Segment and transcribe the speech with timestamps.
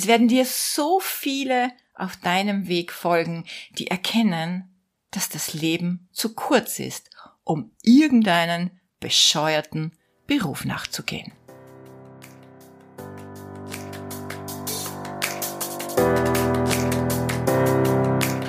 [0.00, 4.74] Es werden dir so viele auf deinem Weg folgen, die erkennen,
[5.10, 7.10] dass das Leben zu kurz ist,
[7.44, 9.92] um irgendeinen bescheuerten
[10.26, 11.32] Beruf nachzugehen.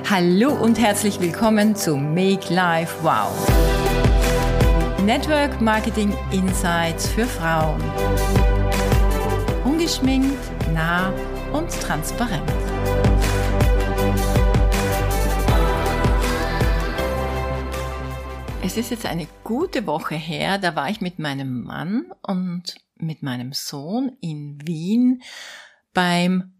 [0.10, 3.36] Hallo und herzlich willkommen zu Make Life Wow.
[5.04, 7.84] Network Marketing Insights für Frauen.
[9.66, 10.40] Ungeschminkt,
[10.74, 11.12] nah
[11.54, 12.50] und transparent.
[18.64, 23.24] Es ist jetzt eine gute Woche her, da war ich mit meinem Mann und mit
[23.24, 25.24] meinem Sohn in Wien
[25.94, 26.54] beim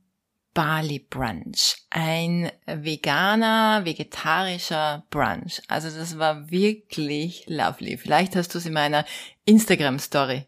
[0.54, 1.78] Bali Brunch.
[1.90, 5.62] Ein veganer, vegetarischer Brunch.
[5.70, 7.98] Also das war wirklich lovely.
[7.98, 9.06] Vielleicht hast du es in meiner
[9.46, 10.48] Instagram Story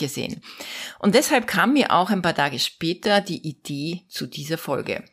[0.00, 0.42] gesehen.
[0.98, 5.04] Und deshalb kam mir auch ein paar Tage später die Idee zu dieser Folge.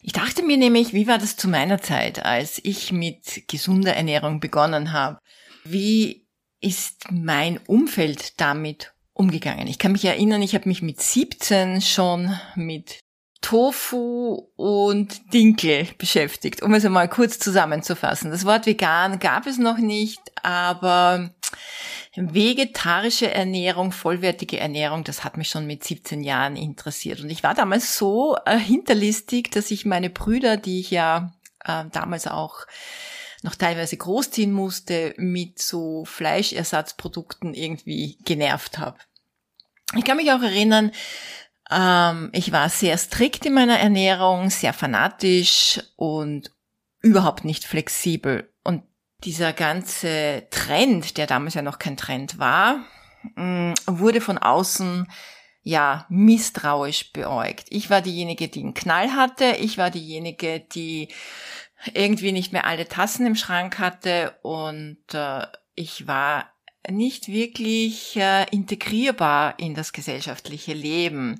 [0.00, 4.40] Ich dachte mir nämlich, wie war das zu meiner Zeit, als ich mit gesunder Ernährung
[4.40, 5.18] begonnen habe?
[5.64, 6.26] Wie
[6.60, 9.66] ist mein Umfeld damit umgegangen?
[9.68, 13.00] Ich kann mich erinnern, ich habe mich mit 17 schon mit
[13.42, 18.30] Tofu und Dinkel beschäftigt, um es einmal kurz zusammenzufassen.
[18.30, 21.30] Das Wort vegan gab es noch nicht, aber
[22.14, 27.20] vegetarische Ernährung, vollwertige Ernährung, das hat mich schon mit 17 Jahren interessiert.
[27.20, 31.32] Und ich war damals so äh, hinterlistig, dass ich meine Brüder, die ich ja
[31.64, 32.66] äh, damals auch
[33.42, 38.98] noch teilweise großziehen musste, mit so Fleischersatzprodukten irgendwie genervt habe.
[39.96, 40.92] Ich kann mich auch erinnern,
[41.70, 46.52] ähm, ich war sehr strikt in meiner Ernährung, sehr fanatisch und
[47.00, 48.51] überhaupt nicht flexibel.
[49.24, 52.84] Dieser ganze Trend, der damals ja noch kein Trend war,
[53.36, 55.06] mm, wurde von außen
[55.62, 57.66] ja misstrauisch beäugt.
[57.70, 59.56] Ich war diejenige, die einen Knall hatte.
[59.60, 61.08] Ich war diejenige, die
[61.94, 66.52] irgendwie nicht mehr alle Tassen im Schrank hatte und äh, ich war
[66.90, 71.38] nicht wirklich äh, integrierbar in das gesellschaftliche Leben.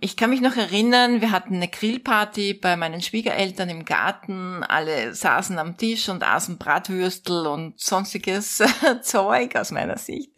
[0.00, 4.62] Ich kann mich noch erinnern, wir hatten eine Grillparty bei meinen Schwiegereltern im Garten.
[4.62, 8.62] Alle saßen am Tisch und aßen Bratwürstel und sonstiges
[9.02, 10.30] Zeug aus meiner Sicht.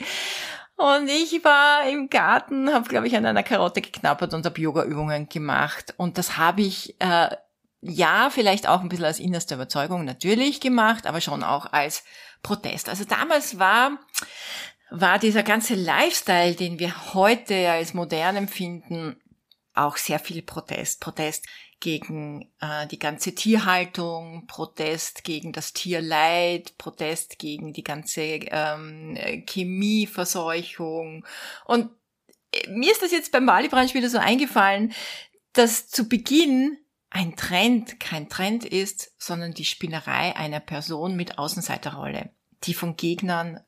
[0.76, 5.28] Und ich war im Garten, habe, glaube ich, an einer Karotte geknappert und habe Yoga-Übungen
[5.28, 5.92] gemacht.
[5.98, 7.28] Und das habe ich, äh,
[7.82, 12.02] ja, vielleicht auch ein bisschen als innerste Überzeugung natürlich gemacht, aber schon auch als
[12.42, 12.88] Protest.
[12.88, 13.98] Also damals war
[14.92, 19.20] war dieser ganze Lifestyle, den wir heute als modern empfinden,
[19.74, 21.00] auch sehr viel Protest.
[21.00, 21.46] Protest
[21.80, 31.24] gegen äh, die ganze Tierhaltung, Protest gegen das Tierleid, Protest gegen die ganze ähm, Chemieverseuchung.
[31.64, 31.90] Und
[32.52, 34.92] äh, mir ist das jetzt beim Bali-Branch wieder so eingefallen,
[35.52, 36.76] dass zu Beginn
[37.08, 42.30] ein Trend kein Trend ist, sondern die Spinnerei einer Person mit Außenseiterrolle,
[42.64, 43.60] die von Gegnern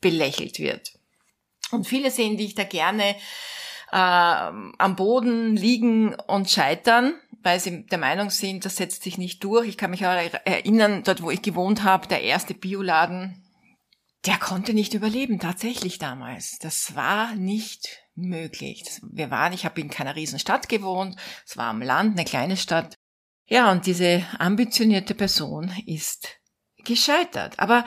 [0.00, 0.98] belächelt wird.
[1.70, 3.16] Und viele sehen dich da gerne
[3.92, 9.42] äh, am Boden liegen und scheitern, weil sie der Meinung sind, das setzt sich nicht
[9.44, 9.68] durch.
[9.68, 10.10] Ich kann mich auch
[10.44, 13.42] erinnern, dort wo ich gewohnt habe, der erste Bioladen,
[14.26, 16.58] der konnte nicht überleben, tatsächlich damals.
[16.58, 18.82] Das war nicht möglich.
[19.02, 22.96] Wir waren, ich habe in keiner Riesenstadt gewohnt, es war am Land, eine kleine Stadt.
[23.48, 26.40] Ja, und diese ambitionierte Person ist
[26.84, 27.58] gescheitert.
[27.58, 27.84] Aber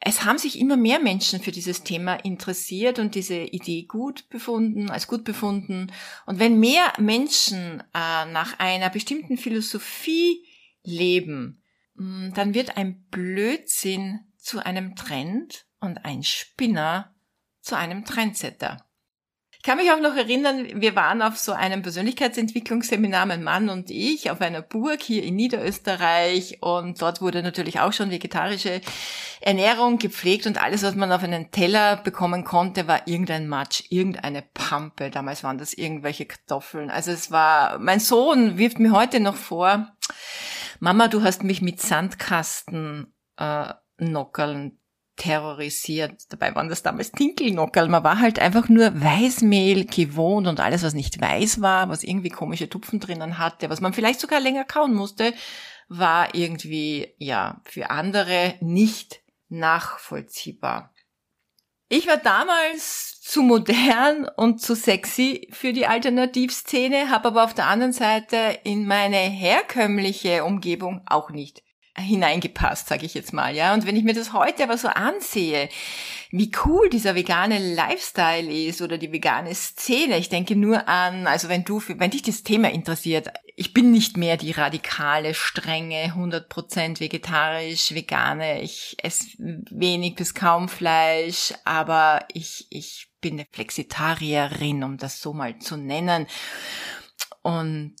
[0.00, 4.90] es haben sich immer mehr Menschen für dieses Thema interessiert und diese Idee gut befunden,
[4.90, 5.92] als gut befunden.
[6.24, 10.46] Und wenn mehr Menschen äh, nach einer bestimmten Philosophie
[10.82, 11.62] leben,
[11.94, 17.14] mm, dann wird ein Blödsinn zu einem Trend und ein Spinner
[17.60, 18.89] zu einem Trendsetter.
[19.60, 23.90] Ich kann mich auch noch erinnern, wir waren auf so einem Persönlichkeitsentwicklungsseminar, mein Mann und
[23.90, 28.80] ich, auf einer Burg hier in Niederösterreich und dort wurde natürlich auch schon vegetarische
[29.42, 34.40] Ernährung gepflegt und alles, was man auf einen Teller bekommen konnte, war irgendein Matsch, irgendeine
[34.40, 35.10] Pampe.
[35.10, 36.88] Damals waren das irgendwelche Kartoffeln.
[36.88, 39.92] Also es war, mein Sohn wirft mir heute noch vor,
[40.78, 44.79] Mama, du hast mich mit Sandkasten äh, Nockerln
[45.20, 46.32] terrorisiert.
[46.32, 47.88] Dabei waren das damals Tinkelnockerl.
[47.88, 52.30] Man war halt einfach nur Weißmehl gewohnt und alles, was nicht weiß war, was irgendwie
[52.30, 55.34] komische Tupfen drinnen hatte, was man vielleicht sogar länger kauen musste,
[55.88, 59.20] war irgendwie, ja, für andere nicht
[59.50, 60.94] nachvollziehbar.
[61.90, 67.66] Ich war damals zu modern und zu sexy für die Alternativszene, habe aber auf der
[67.66, 71.62] anderen Seite in meine herkömmliche Umgebung auch nicht
[72.00, 73.74] hineingepasst, sage ich jetzt mal, ja.
[73.74, 75.68] Und wenn ich mir das heute aber so ansehe,
[76.30, 80.16] wie cool dieser vegane Lifestyle ist oder die vegane Szene.
[80.18, 84.16] Ich denke nur an, also wenn du, wenn dich das Thema interessiert, ich bin nicht
[84.16, 88.62] mehr die radikale, strenge, 100% vegetarisch, vegane.
[88.62, 95.32] Ich esse wenig bis kaum Fleisch, aber ich, ich bin eine Flexitarierin, um das so
[95.32, 96.26] mal zu nennen.
[97.42, 97.96] Und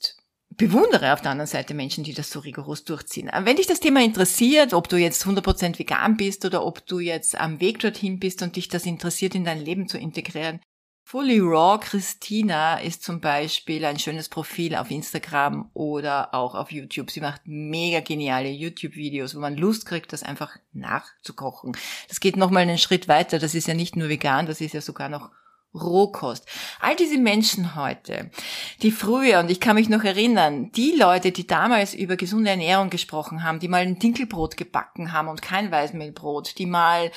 [0.50, 3.30] bewundere auf der anderen Seite Menschen, die das so rigoros durchziehen.
[3.44, 7.40] Wenn dich das Thema interessiert, ob du jetzt 100% vegan bist oder ob du jetzt
[7.40, 10.60] am Weg dorthin bist und dich das interessiert, in dein Leben zu integrieren,
[11.10, 17.10] Fully Raw Christina ist zum Beispiel ein schönes Profil auf Instagram oder auch auf YouTube.
[17.10, 21.76] Sie macht mega geniale YouTube-Videos, wo man Lust kriegt, das einfach nachzukochen.
[22.08, 23.40] Das geht nochmal einen Schritt weiter.
[23.40, 25.32] Das ist ja nicht nur vegan, das ist ja sogar noch
[25.74, 26.46] Rohkost.
[26.80, 28.30] All diese Menschen heute,
[28.82, 32.90] die früher, und ich kann mich noch erinnern, die Leute, die damals über gesunde Ernährung
[32.90, 37.12] gesprochen haben, die mal ein Dinkelbrot gebacken haben und kein Weißmehlbrot, die mal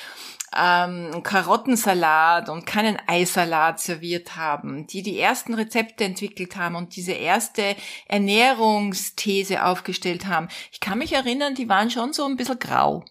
[0.56, 7.14] ähm, Karottensalat und keinen Eisalat serviert haben, die die ersten Rezepte entwickelt haben und diese
[7.14, 7.76] erste
[8.08, 10.48] Ernährungsthese aufgestellt haben.
[10.72, 13.04] Ich kann mich erinnern, die waren schon so ein bisschen grau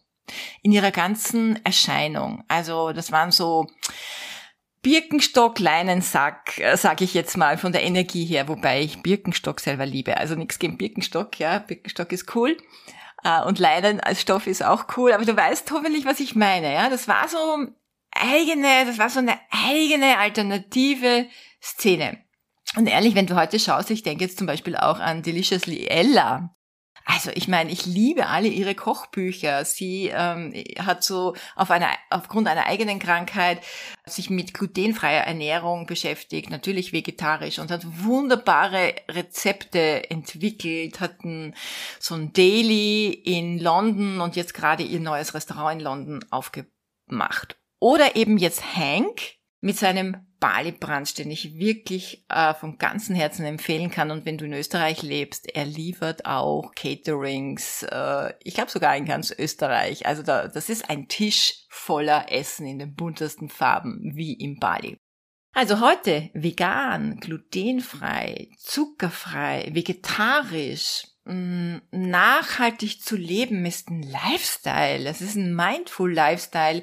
[0.62, 2.44] in ihrer ganzen Erscheinung.
[2.48, 3.66] Also das waren so
[4.82, 9.86] Birkenstock, Leinensack, äh, sage ich jetzt mal von der Energie her, wobei ich Birkenstock selber
[9.86, 10.16] liebe.
[10.16, 12.56] Also nichts gegen Birkenstock, ja, Birkenstock ist cool.
[13.22, 16.72] Äh, und Leinen als Stoff ist auch cool, aber du weißt hoffentlich, was ich meine,
[16.72, 16.90] ja.
[16.90, 17.38] Das war so
[18.10, 21.26] eigene, das war so eine eigene alternative
[21.62, 22.18] Szene.
[22.76, 26.54] Und ehrlich, wenn du heute schaust, ich denke jetzt zum Beispiel auch an Deliciously Ella.
[27.04, 29.64] Also ich meine, ich liebe alle ihre Kochbücher.
[29.64, 33.60] Sie ähm, hat so auf einer, aufgrund einer eigenen Krankheit
[34.06, 41.54] sich mit glutenfreier Ernährung beschäftigt, natürlich vegetarisch und hat wunderbare Rezepte entwickelt, hat ein,
[41.98, 47.56] so ein Daily in London und jetzt gerade ihr neues Restaurant in London aufgemacht.
[47.78, 49.20] Oder eben jetzt Hank
[49.60, 54.10] mit seinem Bali-Brunch, den ich wirklich äh, von ganzem Herzen empfehlen kann.
[54.10, 59.04] Und wenn du in Österreich lebst, er liefert auch Caterings, äh, ich glaube sogar in
[59.04, 60.04] ganz Österreich.
[60.04, 64.98] Also da, das ist ein Tisch voller Essen in den buntesten Farben, wie im Bali.
[65.54, 75.08] Also heute vegan, glutenfrei, zuckerfrei, vegetarisch, mm, nachhaltig zu leben ist ein Lifestyle.
[75.08, 76.82] Es ist ein mindful Lifestyle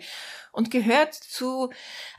[0.59, 1.69] und gehört zu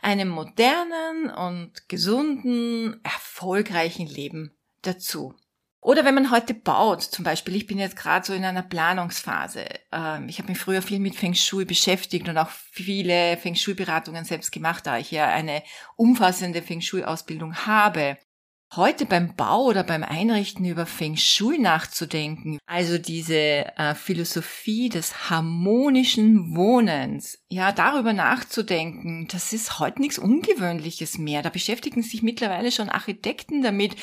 [0.01, 5.35] einem modernen und gesunden, erfolgreichen Leben dazu.
[5.83, 9.67] Oder wenn man heute baut, zum Beispiel, ich bin jetzt gerade so in einer Planungsphase.
[9.93, 14.25] Ähm, ich habe mich früher viel mit Feng Shui beschäftigt und auch viele Feng Shui-Beratungen
[14.25, 15.63] selbst gemacht, da ich ja eine
[15.97, 18.17] umfassende Feng Shui-Ausbildung habe
[18.77, 25.29] heute beim Bau oder beim Einrichten über Feng Shui nachzudenken, also diese äh, Philosophie des
[25.29, 31.43] harmonischen Wohnens, ja, darüber nachzudenken, das ist heute nichts Ungewöhnliches mehr.
[31.43, 33.97] Da beschäftigen sich mittlerweile schon Architekten damit.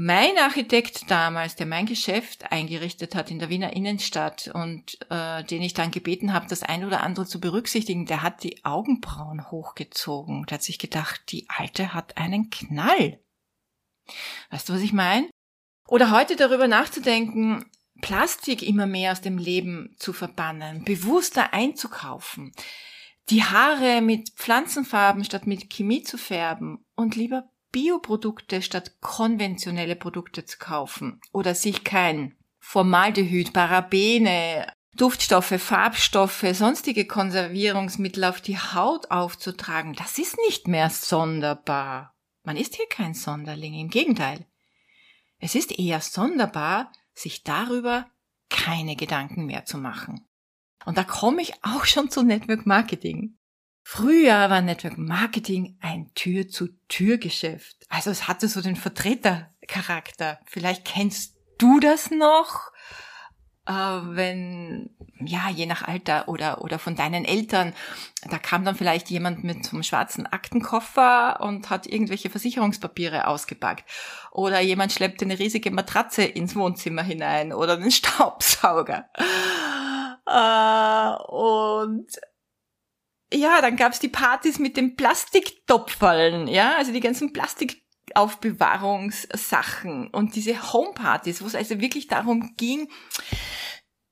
[0.00, 5.60] Mein Architekt damals, der mein Geschäft eingerichtet hat in der Wiener Innenstadt und äh, den
[5.60, 10.46] ich dann gebeten habe, das ein oder andere zu berücksichtigen, der hat die Augenbrauen hochgezogen.
[10.46, 13.18] Der hat sich gedacht, die Alte hat einen Knall.
[14.50, 15.28] Weißt du, was ich meine?
[15.86, 17.64] Oder heute darüber nachzudenken,
[18.00, 22.52] Plastik immer mehr aus dem Leben zu verbannen, bewusster einzukaufen,
[23.30, 30.44] die Haare mit Pflanzenfarben statt mit Chemie zu färben und lieber Bioprodukte statt konventionelle Produkte
[30.44, 39.94] zu kaufen oder sich kein Formaldehyd, Parabene, Duftstoffe, Farbstoffe, sonstige Konservierungsmittel auf die Haut aufzutragen,
[39.94, 42.14] das ist nicht mehr sonderbar.
[42.48, 44.46] Man ist hier kein Sonderling, im Gegenteil.
[45.38, 48.06] Es ist eher sonderbar, sich darüber
[48.48, 50.26] keine Gedanken mehr zu machen.
[50.86, 53.36] Und da komme ich auch schon zu Network Marketing.
[53.82, 57.84] Früher war Network Marketing ein Tür-zu-Tür-Geschäft.
[57.90, 60.40] Also es hatte so den Vertretercharakter.
[60.46, 62.72] Vielleicht kennst du das noch
[63.68, 67.74] äh, wenn, ja, je nach Alter oder, oder von deinen Eltern,
[68.30, 73.84] da kam dann vielleicht jemand mit einem schwarzen Aktenkoffer und hat irgendwelche Versicherungspapiere ausgepackt.
[74.32, 79.10] Oder jemand schleppte eine riesige Matratze ins Wohnzimmer hinein oder einen Staubsauger.
[80.26, 82.06] Äh, und
[83.30, 87.82] ja, dann gab's die Partys mit den Plastiktopferln, ja, also die ganzen Plastik
[88.14, 92.88] Aufbewahrungssachen und diese Homepartys, wo es also wirklich darum ging,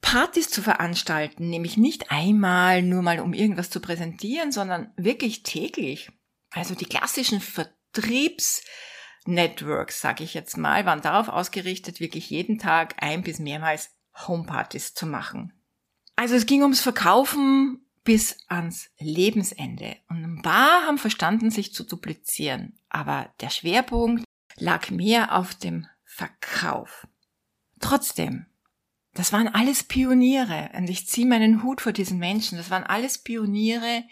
[0.06, 6.12] Partys zu veranstalten, nämlich nicht einmal nur mal um irgendwas zu präsentieren, sondern wirklich täglich.
[6.50, 13.24] Also die klassischen Vertriebsnetworks, sage ich jetzt mal, waren darauf ausgerichtet, wirklich jeden Tag ein
[13.24, 13.90] bis mehrmals
[14.28, 15.52] Homepartys zu machen.
[16.14, 19.96] Also es ging ums Verkaufen bis ans Lebensende.
[20.08, 22.78] Und ein paar haben verstanden, sich zu duplizieren.
[22.88, 24.22] Aber der Schwerpunkt
[24.56, 27.08] lag mehr auf dem Verkauf.
[27.80, 28.46] Trotzdem,
[29.16, 30.70] das waren alles Pioniere.
[30.76, 32.58] Und ich ziehe meinen Hut vor diesen Menschen.
[32.58, 34.04] Das waren alles Pioniere,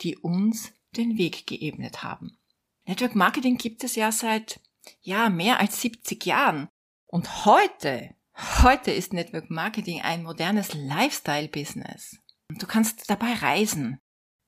[0.00, 2.38] die uns den Weg geebnet haben.
[2.86, 4.60] Network Marketing gibt es ja seit,
[5.02, 6.68] ja, mehr als 70 Jahren.
[7.06, 8.14] Und heute,
[8.62, 12.18] heute ist Network Marketing ein modernes Lifestyle-Business.
[12.48, 13.98] Du kannst dabei reisen.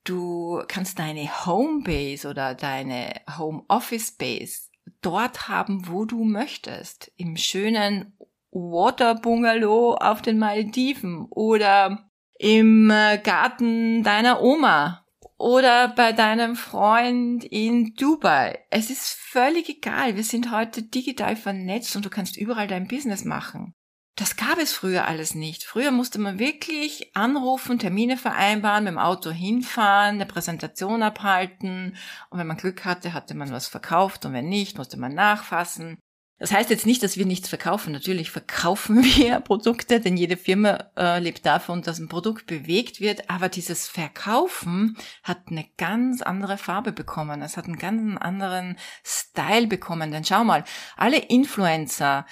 [0.05, 4.69] Du kannst deine Homebase oder deine Home Office Base
[5.03, 7.12] dort haben, wo du möchtest.
[7.17, 8.17] Im schönen
[8.50, 15.05] Water Bungalow auf den Malediven oder im äh, Garten deiner Oma
[15.37, 18.64] oder bei deinem Freund in Dubai.
[18.71, 20.17] Es ist völlig egal.
[20.17, 23.75] Wir sind heute digital vernetzt und du kannst überall dein Business machen.
[24.17, 25.62] Das gab es früher alles nicht.
[25.62, 31.97] Früher musste man wirklich anrufen, Termine vereinbaren, mit dem Auto hinfahren, eine Präsentation abhalten
[32.31, 35.99] und wenn man Glück hatte, hatte man was verkauft und wenn nicht, musste man nachfassen.
[36.38, 37.92] Das heißt jetzt nicht, dass wir nichts verkaufen.
[37.92, 43.28] Natürlich verkaufen wir Produkte, denn jede Firma äh, lebt davon, dass ein Produkt bewegt wird.
[43.28, 47.42] Aber dieses Verkaufen hat eine ganz andere Farbe bekommen.
[47.42, 50.12] Es hat einen ganz anderen Style bekommen.
[50.12, 50.64] Denn schau mal,
[50.97, 52.25] alle Influencer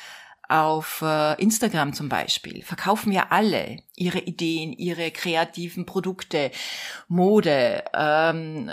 [0.48, 6.52] auf äh, Instagram zum Beispiel verkaufen ja alle ihre Ideen, ihre kreativen Produkte,
[7.08, 8.70] Mode, ähm,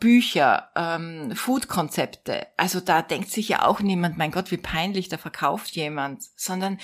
[0.00, 2.46] Bücher, ähm, Food-Konzepte.
[2.56, 6.78] Also da denkt sich ja auch niemand, mein Gott, wie peinlich, da verkauft jemand, sondern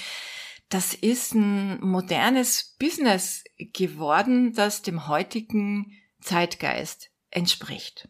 [0.68, 8.08] das ist ein modernes Business geworden, das dem heutigen Zeitgeist entspricht.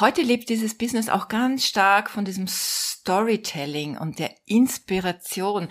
[0.00, 5.68] Heute lebt dieses Business auch ganz stark von diesem Storytelling und der Inspiration.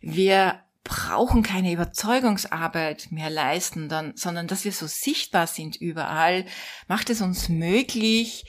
[0.00, 6.44] Wir brauchen keine Überzeugungsarbeit mehr leisten, dann, sondern dass wir so sichtbar sind überall,
[6.86, 8.44] macht es uns möglich,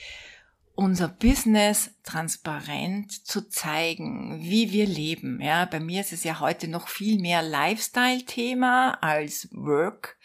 [0.74, 5.40] unser Business transparent zu zeigen, wie wir leben.
[5.40, 10.18] Ja, bei mir ist es ja heute noch viel mehr Lifestyle-Thema als Work.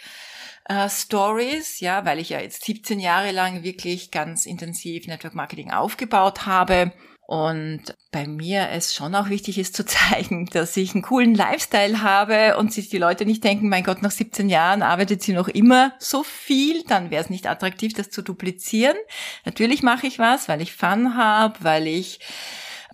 [0.69, 5.71] Uh, Stories, ja, weil ich ja jetzt 17 Jahre lang wirklich ganz intensiv Network Marketing
[5.71, 6.93] aufgebaut habe
[7.31, 12.01] und bei mir es schon auch wichtig ist zu zeigen, dass ich einen coolen Lifestyle
[12.01, 15.47] habe und sich die Leute nicht denken, mein Gott, nach 17 Jahren arbeitet sie noch
[15.47, 18.97] immer so viel, dann wäre es nicht attraktiv, das zu duplizieren.
[19.45, 22.19] Natürlich mache ich was, weil ich Fun habe, weil ich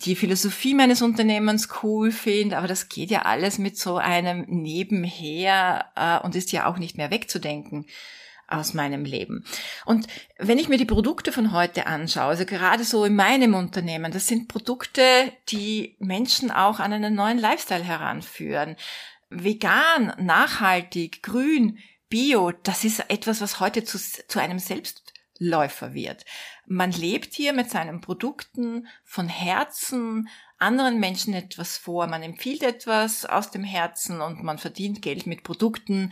[0.06, 5.86] die Philosophie meines Unternehmens cool finde, aber das geht ja alles mit so einem Nebenher
[5.96, 7.88] äh, und ist ja auch nicht mehr wegzudenken
[8.48, 9.46] aus meinem Leben.
[9.86, 14.12] Und wenn ich mir die Produkte von heute anschaue, also gerade so in meinem Unternehmen,
[14.12, 15.02] das sind Produkte,
[15.50, 18.76] die Menschen auch an einen neuen Lifestyle heranführen.
[19.30, 26.24] Vegan, nachhaltig, grün, bio, das ist etwas, was heute zu, zu einem Selbstläufer wird.
[26.66, 33.26] Man lebt hier mit seinen Produkten von Herzen anderen Menschen etwas vor, man empfiehlt etwas
[33.26, 36.12] aus dem Herzen und man verdient Geld mit Produkten,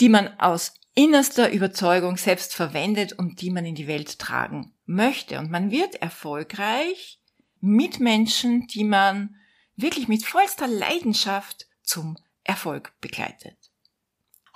[0.00, 5.38] die man aus innerster Überzeugung selbst verwendet und die man in die Welt tragen möchte.
[5.38, 7.20] Und man wird erfolgreich
[7.60, 9.36] mit Menschen, die man
[9.76, 13.56] wirklich mit vollster Leidenschaft zum Erfolg begleitet.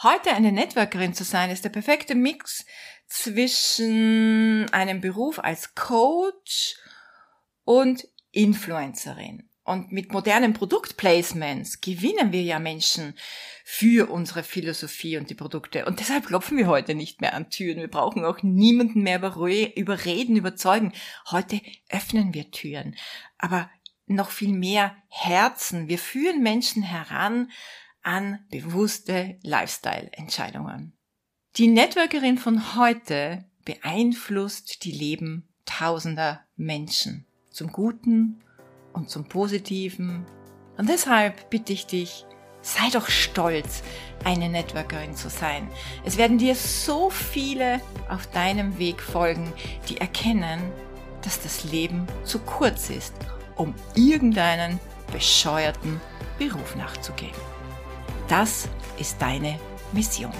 [0.02, 2.66] Heute eine Networkerin zu sein, ist der perfekte Mix
[3.06, 6.74] zwischen einem Beruf als Coach
[7.62, 9.48] und Influencerin.
[9.64, 13.14] Und mit modernen Produktplacements gewinnen wir ja Menschen
[13.64, 15.84] für unsere Philosophie und die Produkte.
[15.84, 17.78] Und deshalb klopfen wir heute nicht mehr an Türen.
[17.78, 19.18] Wir brauchen auch niemanden mehr
[19.76, 20.92] überreden, überzeugen.
[21.30, 22.96] Heute öffnen wir Türen.
[23.38, 23.70] Aber
[24.06, 25.88] noch viel mehr Herzen.
[25.88, 27.50] Wir führen Menschen heran
[28.02, 30.92] an bewusste Lifestyle-Entscheidungen.
[31.56, 37.26] Die Networkerin von heute beeinflusst die Leben tausender Menschen.
[37.50, 38.42] Zum Guten
[38.92, 40.26] und zum Positiven.
[40.76, 42.24] Und deshalb bitte ich dich,
[42.62, 43.82] sei doch stolz,
[44.24, 45.68] eine Networkerin zu sein.
[46.04, 49.52] Es werden dir so viele auf deinem Weg folgen,
[49.88, 50.60] die erkennen,
[51.22, 53.14] dass das Leben zu kurz ist,
[53.56, 54.78] um irgendeinen
[55.12, 56.00] bescheuerten
[56.38, 57.34] Beruf nachzugehen.
[58.28, 58.68] Das
[58.98, 59.58] ist deine
[59.92, 60.32] Mission.